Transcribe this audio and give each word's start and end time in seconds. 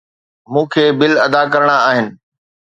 مون 0.51 0.65
کي 0.73 0.85
بل 0.99 1.11
ادا 1.25 1.41
ڪرڻا 1.53 1.77
آهن. 1.89 2.05